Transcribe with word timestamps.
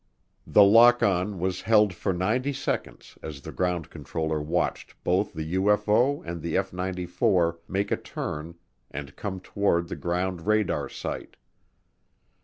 The 0.47 0.63
lock 0.63 1.03
on 1.03 1.37
was 1.37 1.61
held 1.61 1.93
for 1.93 2.11
ninety 2.11 2.53
seconds 2.53 3.19
as 3.21 3.41
the 3.41 3.51
ground 3.51 3.91
controller 3.91 4.41
watched 4.41 4.95
both 5.03 5.31
the 5.33 5.53
UFO 5.53 6.25
and 6.25 6.41
the 6.41 6.57
F 6.57 6.73
94 6.73 7.59
make 7.67 7.91
a 7.91 7.97
turn 7.97 8.55
and 8.89 9.15
come 9.15 9.39
toward 9.39 9.89
the 9.89 9.95
ground 9.95 10.47
radar 10.47 10.89
site. 10.89 11.35